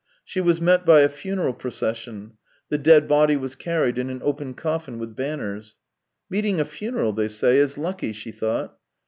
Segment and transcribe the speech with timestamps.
[0.25, 2.37] She was met by a funeral procession:
[2.69, 5.77] the dead body was carried in an open coffin with banners."
[6.31, 8.79] Meeting a funeral, they say, is lucky," she thought.